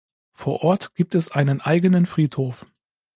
Vor 0.33 0.63
Ort 0.63 0.95
gibt 0.95 1.13
es 1.13 1.29
einen 1.29 1.61
eigenen 1.61 2.07
Friedhof. 2.07 2.65